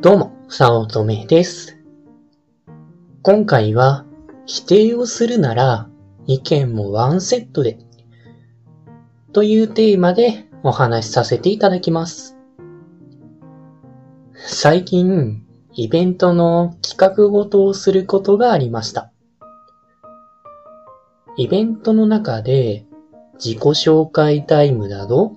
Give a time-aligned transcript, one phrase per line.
[0.00, 1.76] どうも、さおとめです。
[3.22, 4.04] 今回は、
[4.46, 5.88] 否定をするなら、
[6.28, 7.78] 意見もワンセットで、
[9.32, 12.36] というテーマでお話しさせていただきます。
[14.34, 19.10] 最近、イベントの企画ごとをすることがありました。
[21.36, 22.86] イベントの中で、
[23.44, 25.32] 自己紹介タイムなど、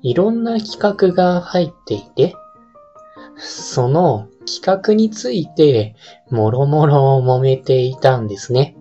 [0.00, 2.34] いろんな企画が入っていて、
[3.36, 5.94] その企画について、
[6.30, 8.76] もろもろ揉めていたんですね。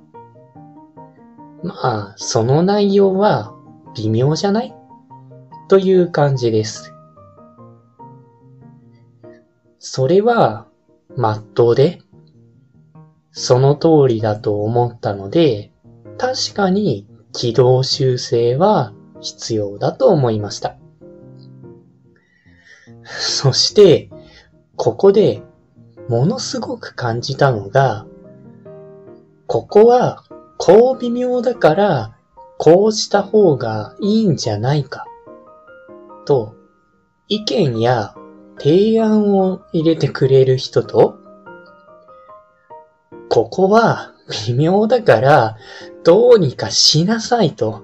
[1.64, 3.54] まあ、その内容は
[3.96, 4.74] 微妙じゃない？
[5.68, 6.94] という感じです。
[9.78, 10.68] それは、
[11.16, 12.02] まっとうで、
[13.32, 15.72] その通りだと思ったので、
[16.18, 20.78] 確かに軌道修正は必要だと思いました。
[23.04, 24.10] そして、
[24.80, 25.44] ここで
[26.08, 28.06] ものすごく感じたのが、
[29.46, 30.24] ここは
[30.58, 32.16] こう微妙だから、
[32.58, 35.06] こうした方がいいんじゃないか、
[36.26, 36.56] と
[37.28, 38.16] 意見や
[38.58, 41.18] 提案を入れてくれる人と、
[43.28, 44.14] ここは
[44.48, 45.58] 微妙だから、
[46.06, 47.84] どうにかしなさいと、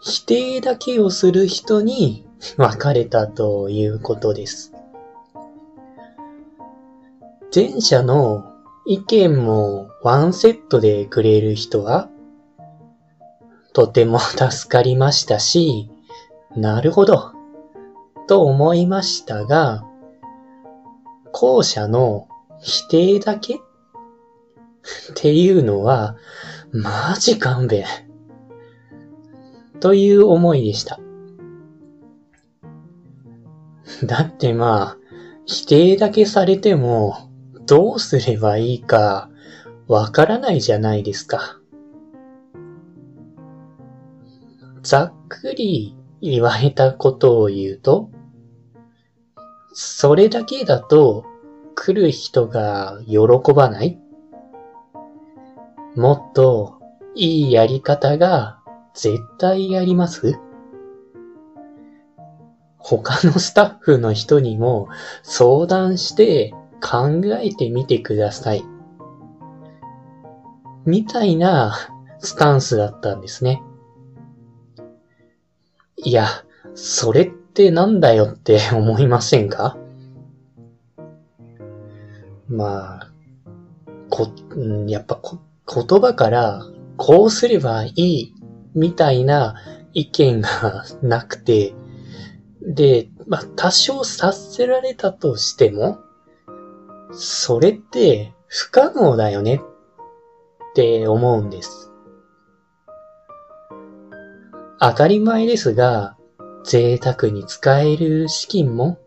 [0.00, 4.73] 否定だけをする人に分かれたということです。
[7.54, 8.52] 前者の
[8.84, 12.08] 意見もワンセットでくれる人は、
[13.72, 15.88] とても助かりましたし、
[16.56, 17.30] なるほど、
[18.26, 19.84] と思いましたが、
[21.30, 22.26] 後者の
[22.60, 23.60] 否定だけ っ
[25.14, 26.16] ていうのは、
[26.72, 27.84] マジ勘弁。
[29.78, 30.98] という思いでした。
[34.02, 34.96] だってまあ、
[35.46, 37.32] 否定だけされても、
[37.66, 39.30] どうすればいいか、
[39.86, 41.58] わからないじゃないですか。
[44.82, 48.10] ざっくり言われたことを言うと、
[49.72, 51.24] それだけだと
[51.74, 53.98] 来る人が喜ばない
[55.96, 56.80] もっと
[57.14, 58.60] いいやり方が
[58.94, 60.38] 絶対あります
[62.78, 64.88] 他のスタッフの人にも
[65.22, 68.64] 相談して考えてみてください。
[70.84, 71.74] みたいな
[72.18, 73.62] スタンスだったんですね。
[75.96, 76.26] いや、
[76.74, 79.78] それってなんだよって思いませんか？
[82.48, 83.10] まあ、
[84.10, 86.66] こ、んやっぱこ言葉から
[86.98, 88.34] こうすればいい
[88.74, 89.54] みたいな
[89.94, 91.74] 意見がなくて、
[92.60, 95.98] で、まあ多少察せられたとしても、
[97.16, 101.90] それって不可能だよねって思うんです。
[104.80, 106.16] 当たり前ですが、
[106.64, 108.98] 贅沢に使える資金も、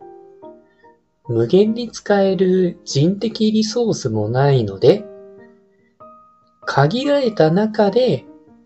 [1.27, 5.05] 無限に使える人的リソースもないので、
[6.65, 8.25] 限られた中で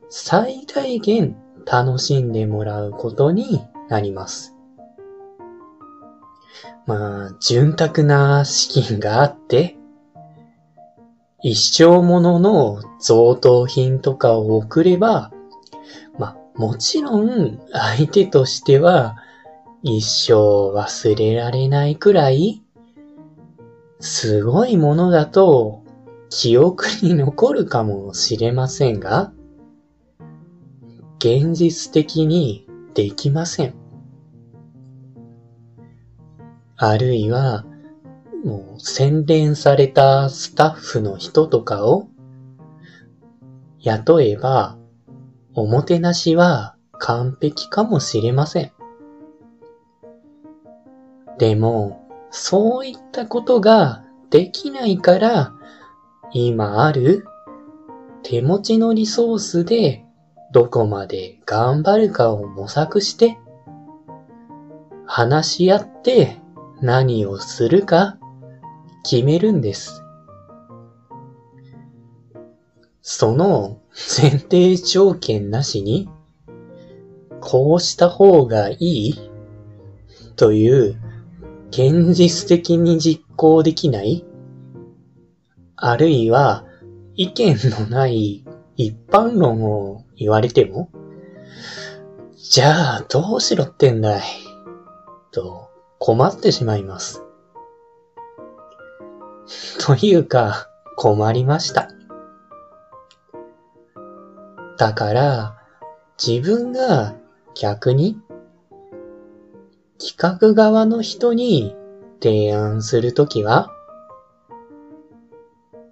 [0.09, 1.35] 最大限
[1.65, 4.50] 楽しんでもらうことになります。
[6.91, 9.77] まあ、潤沢な資金があって、
[11.41, 15.31] 一生ものの贈答品とかを送れば、
[16.19, 19.15] まあ、もちろん相手としては
[19.83, 20.33] 一生
[20.75, 22.61] 忘れられないくらい、
[24.01, 25.85] すごいものだと
[26.29, 29.31] 記憶に残るかもしれませんが、
[31.19, 33.80] 現実的にできません。
[36.83, 37.63] あるいは、
[38.43, 42.07] もう洗練されたスタッフの人とかを
[43.81, 44.79] 雇えば、
[45.53, 48.71] おもてなしは完璧かもしれません。
[51.37, 55.53] でも、そういったことができないから、
[56.33, 57.27] 今ある
[58.23, 60.03] 手持ちのリソースで
[60.51, 63.37] どこまで頑張るかを模索して、
[65.05, 66.40] 話し合って
[66.81, 68.17] 何をするか
[69.03, 70.03] 決めるんです。
[73.01, 73.79] その
[74.21, 76.09] 前提条件なしに、
[77.39, 79.31] こうした方がいい
[80.35, 80.99] という
[81.69, 84.25] 現実的に実行できない
[85.75, 86.65] あるいは
[87.15, 88.45] 意見のない
[88.77, 90.91] 一般論を言われても、
[92.35, 94.21] じゃあどうしろってんだい
[95.31, 95.70] と
[96.03, 97.21] 困ってしまいます。
[99.79, 100.67] というか、
[100.97, 101.89] 困りました。
[104.79, 105.57] だから、
[106.17, 107.13] 自分が
[107.53, 108.19] 逆に
[109.99, 111.75] 企画側の人に
[112.19, 113.69] 提案するときは、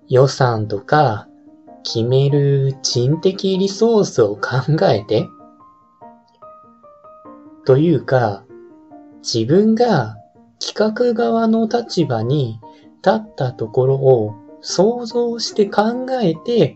[0.07, 1.27] 予算とか
[1.83, 5.29] 決める人的リソースを考えて、
[7.63, 8.43] というか、
[9.21, 10.17] 自分が
[10.59, 12.59] 企画側の立場に
[13.03, 16.75] 立ったところを想像して考えて、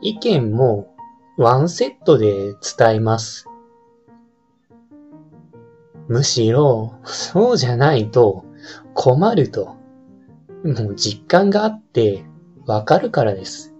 [0.00, 0.94] 意見も
[1.38, 3.46] ワンセットで伝えます。
[6.08, 8.44] むしろ、そうじゃないと
[8.94, 9.76] 困ると、
[10.64, 12.24] もう実感があって
[12.66, 13.74] わかるからです。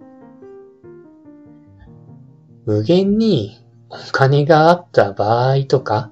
[2.65, 6.11] 無限にお金があった場合とか、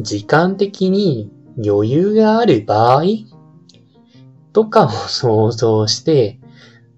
[0.00, 1.30] 時間的に
[1.64, 3.04] 余裕がある場合
[4.52, 6.40] とかを想像して、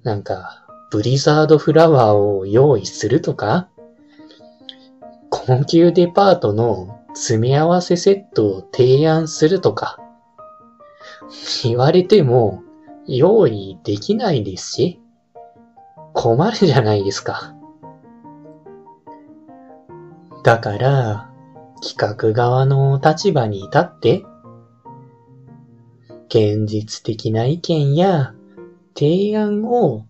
[0.02, 3.68] なんか、ブリザードフラワーを用意するとか、
[5.30, 9.98] 高級デパートの詰め合わせセットを提案するとか、
[11.64, 12.62] 言われても
[13.06, 15.00] 用意できないですし、
[16.12, 17.54] 困るじゃないですか。
[20.44, 21.30] だから、
[21.82, 24.24] 企画側の立場に立って、
[26.28, 28.34] 現実的な意見や
[28.94, 30.06] 提案を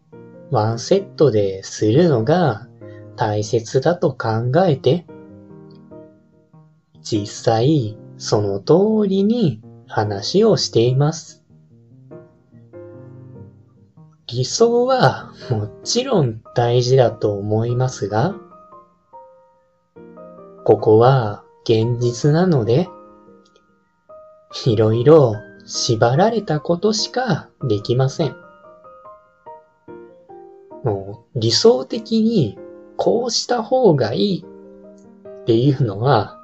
[0.51, 2.69] ワンセットでするのが
[3.17, 5.07] 大切だと考えて、
[7.03, 11.45] 実際その通りに話をしています。
[14.29, 18.35] 理想はもちろん大事だと思いますが、
[20.65, 22.89] ここは現実なので、
[24.67, 25.35] いろいろ
[25.65, 28.37] 縛られたことしかできません。
[30.85, 32.57] もう理想的に
[32.97, 34.45] こうした方がいい
[35.43, 36.39] っていうのは、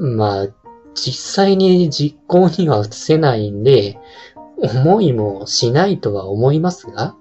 [0.00, 0.46] まあ、
[0.94, 3.98] 実際に実行には移せないんで、
[4.56, 7.14] 思いもしないとは思いますが、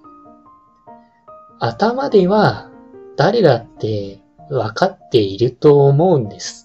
[1.60, 2.72] 頭では
[3.18, 6.65] 誰だって分かっていると思うんです。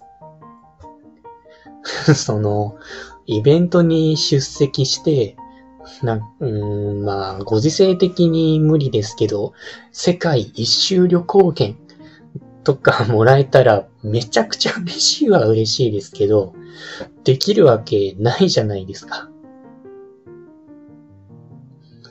[2.15, 2.77] その、
[3.27, 5.37] イベントに出席して、
[6.03, 9.53] な、うん、まあ、ご時世的に無理ですけど、
[9.93, 11.77] 世界一周旅行券
[12.65, 16.55] とかもらえたらめちゃくちゃ嬉しいは嬉しいですけど、
[17.25, 19.29] できるわけないじゃないですか。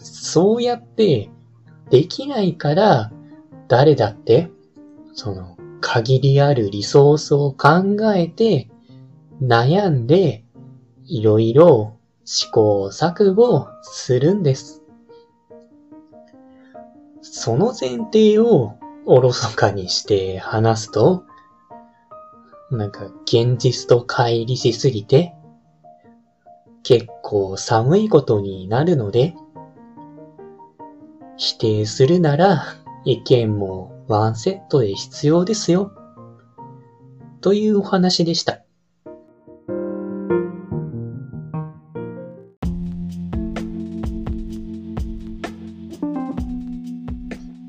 [0.02, 1.30] そうやって
[1.90, 3.12] できないから、
[3.68, 4.50] 誰だって、
[5.14, 8.70] その、限りあるリソースを考えて、
[9.42, 10.44] 悩んで、
[11.06, 14.84] いろいろ試行錯誤するんです。
[17.22, 18.74] その前提を
[19.06, 21.24] おろそかにして話すと、
[22.70, 25.34] なんか現実と乖離しすぎて、
[26.84, 29.36] 結構寒いことになるので、
[31.38, 32.64] 否定するなら
[33.06, 35.92] 意見もワンセットで必要ですよ。
[37.42, 38.64] というお話でした。